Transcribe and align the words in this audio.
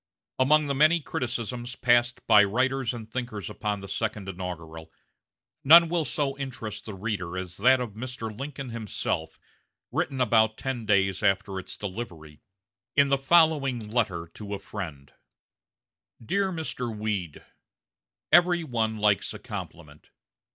Among 0.39 0.65
the 0.65 0.73
many 0.73 0.99
criticisms 0.99 1.75
passed 1.75 2.25
by 2.25 2.43
writers 2.43 2.91
and 2.91 3.07
thinkers 3.11 3.51
upon 3.51 3.81
the 3.81 3.87
second 3.87 4.27
inaugural, 4.27 4.91
none 5.63 5.89
will 5.89 6.05
so 6.05 6.35
interest 6.39 6.85
the 6.85 6.95
reader 6.95 7.37
as 7.37 7.57
that 7.57 7.79
of 7.79 7.91
Mr. 7.93 8.35
Lincoln 8.35 8.69
himself, 8.71 9.37
written 9.91 10.19
about 10.19 10.57
ten 10.57 10.87
days 10.87 11.21
after 11.21 11.59
its 11.59 11.77
delivery, 11.77 12.41
in 12.95 13.09
the 13.09 13.17
following 13.19 13.91
letter 13.91 14.25
to 14.33 14.55
a 14.55 14.57
friend: 14.59 15.13
"DEAR 16.25 16.51
MR. 16.51 16.97
WEED: 16.97 17.43
Every 18.31 18.63
one 18.63 18.97
likes 18.97 19.35
a 19.35 19.37
compliment. 19.37 20.09